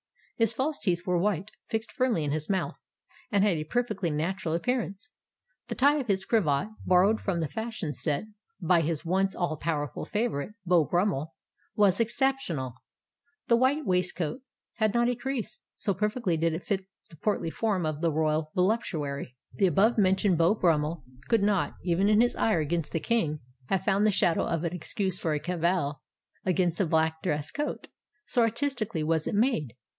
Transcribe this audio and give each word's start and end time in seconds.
His 0.35 0.53
false 0.53 0.79
teeth 0.79 1.05
were 1.05 1.19
white, 1.19 1.51
fixed 1.67 1.91
firmly 1.91 2.23
in 2.23 2.31
his 2.31 2.49
mouth, 2.49 2.73
and 3.31 3.43
had 3.43 3.57
a 3.57 3.63
perfectly 3.63 4.09
natural 4.09 4.55
appearance. 4.55 5.07
The 5.67 5.75
tie 5.75 5.97
of 5.97 6.07
his 6.07 6.25
cravat—borrowed 6.25 7.21
from 7.21 7.39
the 7.41 7.47
fashion 7.47 7.93
set 7.93 8.23
by 8.59 8.81
his 8.81 9.05
once 9.05 9.35
all 9.35 9.55
powerful 9.57 10.03
favourite, 10.03 10.53
Beau 10.65 10.85
Brummell—was 10.85 11.99
unexceptionable. 11.99 12.73
The 13.47 13.57
white 13.57 13.85
waistcoat 13.85 14.41
had 14.77 14.95
not 14.95 15.07
a 15.07 15.15
crease, 15.15 15.61
so 15.75 15.93
perfectly 15.93 16.35
did 16.37 16.53
it 16.53 16.63
fit 16.63 16.87
the 17.11 17.17
portly 17.17 17.51
form 17.51 17.85
of 17.85 18.01
the 18.01 18.11
royal 18.11 18.49
voluptuary. 18.55 19.35
The 19.53 19.67
above 19.67 19.99
mentioned 19.99 20.39
Beau 20.39 20.55
Brummell 20.55 21.03
could 21.29 21.43
not, 21.43 21.75
even 21.83 22.09
in 22.09 22.21
his 22.21 22.35
ire 22.35 22.61
against 22.61 22.91
the 22.93 22.99
King, 22.99 23.41
have 23.67 23.83
found 23.83 24.07
the 24.07 24.11
shadow 24.11 24.45
of 24.47 24.63
an 24.63 24.73
excuse 24.73 25.19
for 25.19 25.35
a 25.35 25.39
cavil 25.39 26.01
against 26.43 26.79
the 26.79 26.87
black 26.87 27.21
dress 27.21 27.51
coat, 27.51 27.89
so 28.25 28.41
artistically 28.41 29.03
was 29.03 29.27
it 29.27 29.35
made. 29.35 29.75